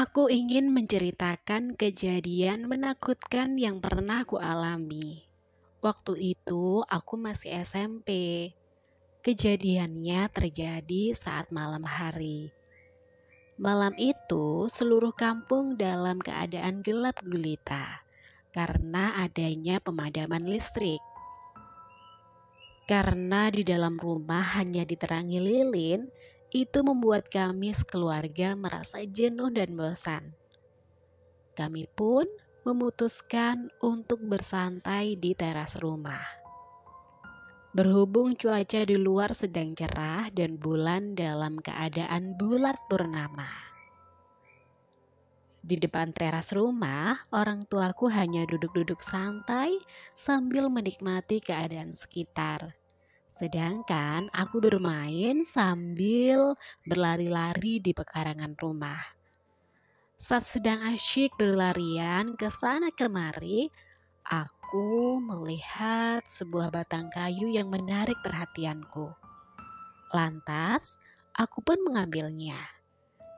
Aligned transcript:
Aku 0.00 0.32
ingin 0.32 0.72
menceritakan 0.72 1.76
kejadian 1.76 2.64
menakutkan 2.72 3.60
yang 3.60 3.84
pernah 3.84 4.24
ku 4.24 4.40
alami. 4.40 5.28
Waktu 5.84 6.16
itu 6.32 6.80
aku 6.88 7.20
masih 7.20 7.60
SMP. 7.60 8.08
Kejadiannya 9.20 10.32
terjadi 10.32 11.12
saat 11.12 11.52
malam 11.52 11.84
hari. 11.84 12.48
Malam 13.60 13.92
itu 14.00 14.72
seluruh 14.72 15.12
kampung 15.12 15.76
dalam 15.76 16.16
keadaan 16.16 16.80
gelap 16.80 17.20
gulita 17.20 18.00
karena 18.56 19.20
adanya 19.20 19.84
pemadaman 19.84 20.48
listrik. 20.48 21.04
Karena 22.88 23.52
di 23.52 23.68
dalam 23.68 24.00
rumah 24.00 24.56
hanya 24.56 24.80
diterangi 24.80 25.44
lilin, 25.44 26.08
itu 26.50 26.82
membuat 26.82 27.30
kami 27.30 27.70
sekeluarga 27.70 28.58
merasa 28.58 29.02
jenuh 29.06 29.50
dan 29.54 29.74
bosan. 29.78 30.34
Kami 31.54 31.86
pun 31.90 32.26
memutuskan 32.66 33.70
untuk 33.80 34.20
bersantai 34.22 35.14
di 35.14 35.32
teras 35.38 35.78
rumah. 35.78 36.22
Berhubung 37.70 38.34
cuaca 38.34 38.82
di 38.82 38.98
luar 38.98 39.30
sedang 39.30 39.78
cerah 39.78 40.26
dan 40.34 40.58
bulan 40.58 41.14
dalam 41.14 41.62
keadaan 41.62 42.34
bulat 42.34 42.74
purnama. 42.90 43.70
Di 45.60 45.78
depan 45.78 46.10
teras 46.10 46.50
rumah, 46.50 47.30
orang 47.30 47.62
tuaku 47.68 48.10
hanya 48.10 48.42
duduk-duduk 48.48 49.04
santai 49.04 49.76
sambil 50.16 50.66
menikmati 50.66 51.38
keadaan 51.38 51.94
sekitar. 51.94 52.79
Sedangkan 53.40 54.28
aku 54.36 54.60
bermain 54.60 55.48
sambil 55.48 56.52
berlari-lari 56.84 57.80
di 57.80 57.96
pekarangan 57.96 58.52
rumah. 58.60 59.00
Saat 60.20 60.44
sedang 60.44 60.84
asyik 60.84 61.32
berlarian 61.40 62.36
ke 62.36 62.52
sana 62.52 62.92
kemari, 62.92 63.72
aku 64.28 65.16
melihat 65.24 66.20
sebuah 66.28 66.68
batang 66.68 67.08
kayu 67.08 67.48
yang 67.48 67.72
menarik 67.72 68.20
perhatianku. 68.20 69.08
Lantas, 70.12 71.00
aku 71.32 71.64
pun 71.64 71.80
mengambilnya 71.80 72.60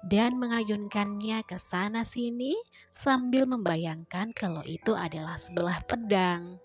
dan 0.00 0.40
mengayunkannya 0.40 1.44
ke 1.44 1.60
sana 1.60 2.08
sini 2.08 2.56
sambil 2.88 3.44
membayangkan 3.44 4.32
kalau 4.32 4.64
itu 4.64 4.96
adalah 4.96 5.36
sebelah 5.36 5.84
pedang. 5.84 6.56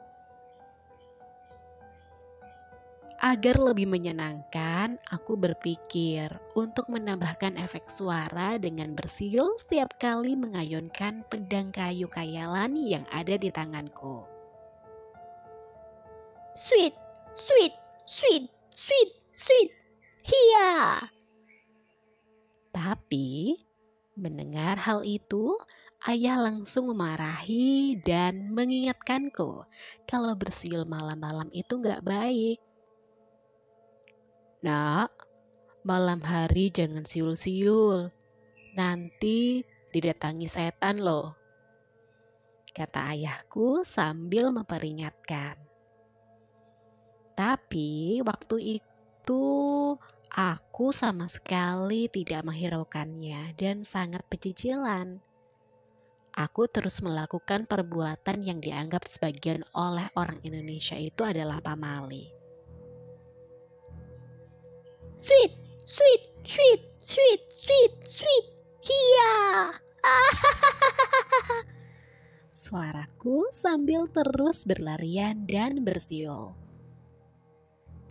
Agar 3.25 3.57
lebih 3.57 3.89
menyenangkan, 3.89 5.01
aku 5.09 5.33
berpikir 5.33 6.29
untuk 6.53 6.85
menambahkan 6.93 7.57
efek 7.57 7.89
suara 7.89 8.61
dengan 8.61 8.93
bersiul 8.93 9.57
setiap 9.57 9.97
kali 9.97 10.37
mengayunkan 10.37 11.25
pedang 11.25 11.73
kayu 11.73 12.05
kayalan 12.05 12.77
yang 12.77 13.01
ada 13.09 13.33
di 13.33 13.49
tanganku. 13.49 14.21
Sweet, 16.53 16.93
sweet, 17.33 17.73
sweet, 18.05 18.45
sweet, 18.69 19.09
sweet, 19.33 19.73
hiya. 20.21 21.09
Tapi 22.69 23.57
mendengar 24.13 24.77
hal 24.77 25.01
itu, 25.01 25.57
ayah 26.05 26.37
langsung 26.45 26.93
memarahi 26.93 27.97
dan 28.05 28.53
mengingatkanku 28.53 29.65
kalau 30.05 30.37
bersiul 30.37 30.85
malam-malam 30.85 31.49
itu 31.49 31.73
nggak 31.81 32.05
baik. 32.05 32.61
Nak, 34.63 35.11
malam 35.83 36.23
hari 36.23 36.71
jangan 36.71 37.03
siul-siul. 37.03 38.13
Nanti 38.79 39.63
didatangi 39.91 40.47
setan 40.47 41.03
loh. 41.03 41.35
Kata 42.75 43.15
ayahku 43.15 43.83
sambil 43.83 44.51
memperingatkan. 44.51 45.55
Tapi 47.35 48.23
waktu 48.23 48.79
itu 48.79 49.43
aku 50.31 50.87
sama 50.95 51.27
sekali 51.27 52.07
tidak 52.07 52.47
menghiraukannya 52.47 53.55
dan 53.59 53.83
sangat 53.83 54.23
pecicilan. 54.31 55.19
Aku 56.35 56.67
terus 56.67 56.99
melakukan 56.99 57.63
perbuatan 57.63 58.43
yang 58.43 58.59
dianggap 58.59 59.07
sebagian 59.07 59.63
oleh 59.71 60.07
orang 60.19 60.39
Indonesia 60.43 60.99
itu 60.99 61.23
adalah 61.23 61.63
pamali. 61.63 62.44
Sweet, 65.15 65.55
sweet, 65.87 66.23
sweet, 66.43 66.81
sweet, 66.99 67.41
sweet, 67.63 67.93
sweet. 68.11 68.45
Hiya. 68.83 69.33
Suaraku 72.51 73.47
sambil 73.55 74.11
terus 74.11 74.67
berlarian 74.67 75.47
dan 75.47 75.87
bersiul. 75.87 76.51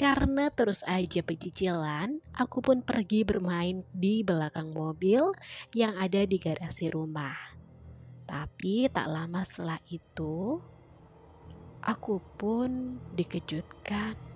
Karena 0.00 0.48
terus 0.48 0.80
aja 0.88 1.20
pecicilan, 1.20 2.24
aku 2.32 2.64
pun 2.64 2.80
pergi 2.80 3.22
bermain 3.22 3.84
di 3.92 4.24
belakang 4.24 4.72
mobil 4.72 5.28
yang 5.76 5.94
ada 6.00 6.24
di 6.24 6.40
garasi 6.40 6.88
rumah. 6.88 7.36
Tapi 8.24 8.88
tak 8.88 9.12
lama 9.12 9.44
setelah 9.44 9.78
itu, 9.92 10.56
aku 11.84 12.16
pun 12.40 12.96
dikejutkan 13.12 14.33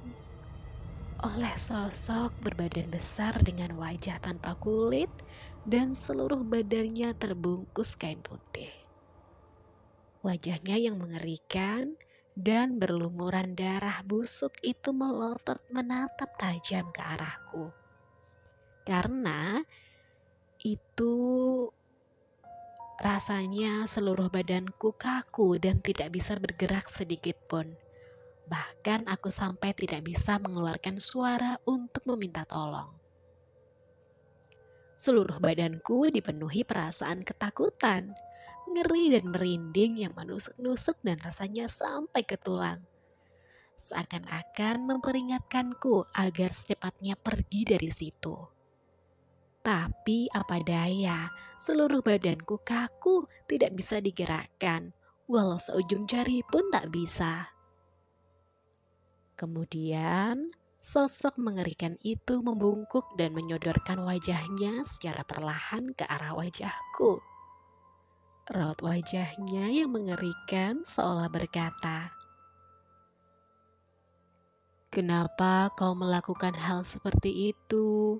oleh 1.19 1.51
sosok 1.59 2.31
berbadan 2.47 2.87
besar 2.95 3.35
dengan 3.43 3.75
wajah 3.75 4.23
tanpa 4.23 4.55
kulit 4.63 5.11
dan 5.67 5.91
seluruh 5.91 6.47
badannya 6.47 7.11
terbungkus 7.19 7.99
kain 7.99 8.23
putih. 8.23 8.71
Wajahnya 10.23 10.79
yang 10.79 10.99
mengerikan 10.99 11.99
dan 12.39 12.79
berlumuran 12.79 13.59
darah 13.59 13.99
busuk 14.07 14.55
itu 14.63 14.95
melotot 14.95 15.59
menatap 15.75 16.31
tajam 16.39 16.87
ke 16.95 17.03
arahku. 17.03 17.75
Karena 18.87 19.59
itu 20.63 21.15
rasanya 23.03 23.91
seluruh 23.91 24.31
badanku 24.31 24.95
kaku 24.95 25.59
dan 25.59 25.83
tidak 25.83 26.15
bisa 26.15 26.39
bergerak 26.39 26.87
sedikit 26.87 27.35
pun. 27.51 27.88
Bahkan 28.49 29.05
aku 29.05 29.29
sampai 29.29 29.77
tidak 29.77 30.09
bisa 30.09 30.41
mengeluarkan 30.41 30.97
suara 30.97 31.61
untuk 31.69 32.09
meminta 32.09 32.49
tolong. 32.49 32.97
Seluruh 34.99 35.39
badanku 35.39 36.11
dipenuhi 36.11 36.67
perasaan 36.67 37.23
ketakutan, 37.23 38.17
ngeri 38.67 39.15
dan 39.15 39.31
merinding 39.31 40.03
yang 40.03 40.13
menusuk-nusuk 40.17 40.99
dan 41.05 41.21
rasanya 41.23 41.71
sampai 41.71 42.27
ke 42.27 42.35
tulang. 42.35 42.83
Seakan-akan 43.79 44.91
memperingatkanku 44.91 46.11
agar 46.11 46.51
secepatnya 46.51 47.15
pergi 47.15 47.63
dari 47.63 47.93
situ. 47.95 48.37
Tapi 49.63 50.27
apa 50.33 50.59
daya, 50.65 51.31
seluruh 51.61 52.01
badanku 52.01 52.59
kaku, 52.65 53.29
tidak 53.47 53.77
bisa 53.77 54.01
digerakkan, 54.01 54.97
walau 55.29 55.61
seujung 55.61 56.09
jari 56.09 56.41
pun 56.49 56.73
tak 56.73 56.89
bisa. 56.89 57.58
Kemudian, 59.39 60.51
sosok 60.83 61.39
mengerikan 61.39 61.95
itu 62.03 62.43
membungkuk 62.43 63.07
dan 63.15 63.31
menyodorkan 63.39 64.03
wajahnya 64.03 64.83
secara 64.83 65.23
perlahan 65.23 65.95
ke 65.95 66.03
arah 66.11 66.35
wajahku. 66.35 67.23
Raut 68.51 68.83
wajahnya 68.83 69.71
yang 69.71 69.95
mengerikan 69.95 70.83
seolah 70.83 71.31
berkata, 71.31 72.11
"Kenapa 74.91 75.71
kau 75.79 75.95
melakukan 75.95 76.59
hal 76.59 76.83
seperti 76.83 77.55
itu?" 77.55 78.19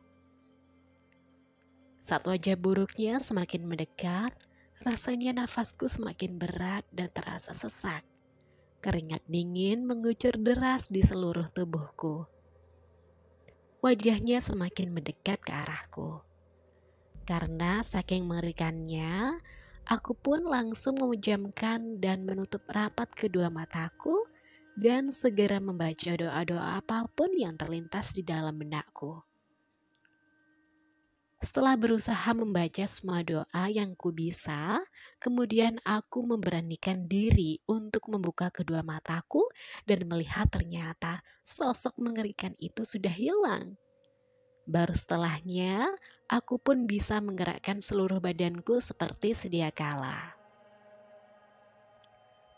Saat 1.99 2.31
wajah 2.31 2.55
buruknya 2.55 3.19
semakin 3.19 3.67
mendekat, 3.67 4.31
rasanya 4.87 5.43
nafasku 5.45 5.91
semakin 5.91 6.39
berat 6.39 6.87
dan 6.95 7.11
terasa 7.11 7.51
sesak. 7.51 8.08
Keringat 8.79 9.27
dingin 9.27 9.83
mengucur 9.91 10.39
deras 10.39 10.87
di 10.87 11.03
seluruh 11.03 11.51
tubuhku. 11.51 12.31
Wajahnya 13.83 14.39
semakin 14.39 14.95
mendekat 14.95 15.43
ke 15.43 15.51
arahku. 15.51 16.23
Karena 17.27 17.83
saking 17.83 18.31
mengerikannya, 18.31 19.43
aku 19.83 20.15
pun 20.15 20.47
langsung 20.47 20.95
memejamkan 20.95 21.99
dan 21.99 22.23
menutup 22.23 22.63
rapat 22.71 23.11
kedua 23.19 23.51
mataku 23.51 24.15
dan 24.79 25.11
segera 25.11 25.59
membaca 25.59 26.15
doa-doa 26.15 26.79
apa 26.79 27.11
pun 27.11 27.35
yang 27.35 27.59
terlintas 27.59 28.15
di 28.15 28.23
dalam 28.23 28.63
benakku. 28.63 29.27
Setelah 31.39 31.79
berusaha 31.79 32.35
membaca 32.35 32.83
semua 32.91 33.23
doa 33.23 33.71
yang 33.71 33.95
ku 33.95 34.11
bisa, 34.11 34.83
kemudian 35.23 35.79
aku 35.87 36.27
memberanikan 36.27 37.07
diri 37.07 37.63
untuk 37.71 38.11
membuka 38.11 38.51
kedua 38.51 38.83
mataku 38.83 39.47
dan 39.87 40.03
melihat 40.11 40.51
ternyata 40.51 41.23
sosok 41.47 41.95
mengerikan 42.03 42.59
itu 42.59 42.83
sudah 42.83 43.15
hilang. 43.15 43.79
Baru 44.67 44.91
setelahnya, 44.93 45.87
aku 46.27 46.59
pun 46.59 46.91
bisa 46.91 47.23
menggerakkan 47.23 47.79
seluruh 47.79 48.19
badanku 48.19 48.83
seperti 48.83 49.31
sedia 49.31 49.71
kala. 49.71 50.35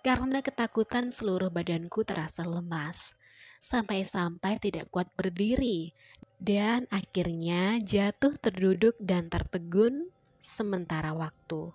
Karena 0.01 0.41
ketakutan 0.41 1.13
seluruh 1.13 1.53
badanku 1.53 2.01
terasa 2.09 2.49
lemas, 2.49 3.13
sampai-sampai 3.61 4.57
tidak 4.57 4.89
kuat 4.89 5.13
berdiri, 5.13 5.93
dan 6.41 6.89
akhirnya 6.89 7.77
jatuh 7.85 8.33
terduduk 8.41 8.97
dan 8.97 9.29
tertegun 9.29 10.09
sementara 10.41 11.13
waktu. 11.13 11.69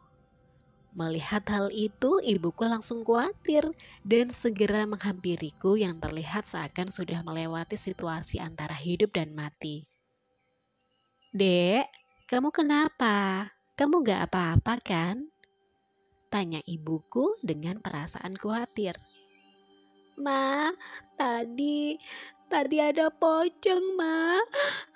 Melihat 0.95 1.43
hal 1.51 1.69
itu, 1.75 2.23
ibuku 2.23 2.65
langsung 2.65 3.03
khawatir 3.03 3.67
dan 4.01 4.31
segera 4.31 4.87
menghampiriku 4.87 5.75
yang 5.75 5.99
terlihat 5.99 6.47
seakan 6.47 6.87
sudah 6.87 7.19
melewati 7.21 7.75
situasi 7.75 8.39
antara 8.39 8.73
hidup 8.73 9.11
dan 9.11 9.35
mati. 9.35 9.85
Dek, 11.35 11.91
kamu 12.31 12.47
kenapa? 12.49 13.51
Kamu 13.75 14.07
gak 14.07 14.31
apa-apa 14.31 14.79
kan? 14.79 15.27
Tanya 16.31 16.63
ibuku 16.63 17.35
dengan 17.43 17.83
perasaan 17.83 18.39
khawatir. 18.39 18.95
Ma, 20.15 20.71
tadi, 21.19 21.99
tadi 22.49 22.81
ada 22.81 23.09
pocong, 23.09 23.97
Ma. 23.97 24.39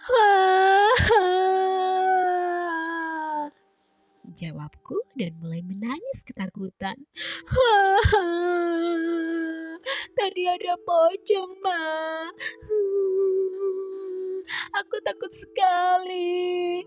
Jawabku 4.40 5.04
dan 5.20 5.36
mulai 5.44 5.60
menangis 5.66 6.24
ketakutan. 6.24 6.96
Tadi 10.16 10.44
ada 10.48 10.80
pocong, 10.88 11.52
Ma. 11.60 11.84
Aku 14.80 14.96
takut 15.04 15.36
sekali. 15.36 16.80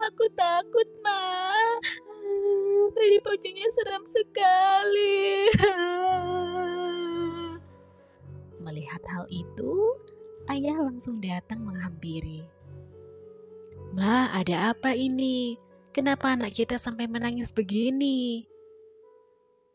Aku 0.00 0.24
takut, 0.32 0.88
Ma. 1.04 1.44
Tadi 2.94 3.18
pocongnya 3.20 3.68
seram 3.68 4.04
sekali. 4.08 5.50
Melihat 9.04 9.20
hal 9.20 9.28
itu, 9.28 9.74
ayah 10.48 10.80
langsung 10.80 11.20
datang 11.20 11.60
menghampiri. 11.60 12.40
Ma, 13.92 14.32
ada 14.32 14.72
apa 14.72 14.96
ini? 14.96 15.60
Kenapa 15.92 16.32
anak 16.32 16.56
kita 16.56 16.80
sampai 16.80 17.04
menangis 17.04 17.52
begini? 17.52 18.48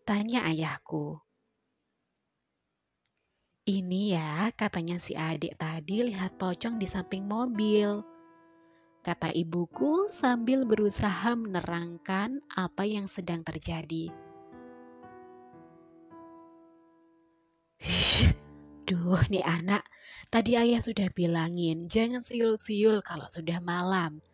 Tanya 0.01 0.49
ayahku. 0.49 1.21
Ini 3.69 4.17
ya, 4.17 4.49
katanya 4.57 4.97
si 4.97 5.13
adik 5.13 5.61
tadi 5.61 6.09
lihat 6.09 6.41
pocong 6.41 6.81
di 6.81 6.89
samping 6.89 7.29
mobil. 7.29 8.01
Kata 9.05 9.29
ibuku 9.29 10.09
sambil 10.09 10.65
berusaha 10.65 11.37
menerangkan 11.37 12.41
apa 12.57 12.81
yang 12.81 13.05
sedang 13.05 13.45
terjadi. 13.45 14.09
Duh, 18.89 19.21
nih 19.31 19.45
anak, 19.45 19.85
tadi 20.33 20.57
ayah 20.57 20.81
sudah 20.81 21.13
bilangin 21.13 21.85
jangan 21.85 22.25
siul-siul 22.25 23.05
kalau 23.05 23.29
sudah 23.29 23.61
malam. 23.61 24.25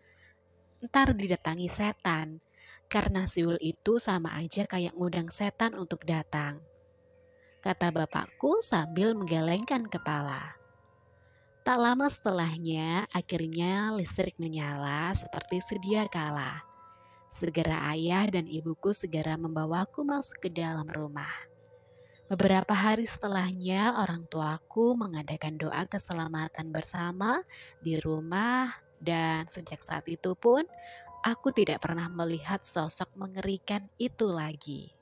Ntar 0.79 1.11
didatangi 1.11 1.67
setan, 1.67 2.39
karena 2.87 3.27
siul 3.27 3.59
itu 3.59 3.99
sama 3.99 4.31
aja 4.39 4.63
kayak 4.63 4.95
ngundang 4.95 5.27
setan 5.27 5.75
untuk 5.75 6.07
datang. 6.07 6.63
Kata 7.59 7.91
bapakku 7.91 8.63
sambil 8.63 9.11
menggelengkan 9.11 9.91
kepala. 9.91 10.55
Tak 11.65 11.81
lama 11.81 12.07
setelahnya, 12.07 13.09
akhirnya 13.09 13.91
listrik 13.91 14.37
menyala 14.37 15.11
seperti 15.17 15.59
sedia 15.59 16.05
kala. 16.07 16.61
Segera 17.33 17.91
ayah 17.91 18.29
dan 18.31 18.45
ibuku 18.47 18.93
segera 18.93 19.35
membawaku 19.35 20.05
masuk 20.05 20.45
ke 20.45 20.49
dalam 20.53 20.85
rumah. 20.87 21.54
Beberapa 22.25 22.73
hari 22.73 23.05
setelahnya, 23.05 24.01
orang 24.01 24.25
tuaku 24.25 24.97
mengadakan 24.97 25.61
doa 25.61 25.85
keselamatan 25.85 26.73
bersama 26.73 27.45
di 27.85 28.01
rumah, 28.01 28.73
dan 28.97 29.45
sejak 29.45 29.85
saat 29.85 30.09
itu 30.09 30.33
pun 30.33 30.65
aku 31.21 31.53
tidak 31.53 31.85
pernah 31.85 32.09
melihat 32.09 32.65
sosok 32.65 33.13
mengerikan 33.13 33.85
itu 34.01 34.25
lagi. 34.33 34.94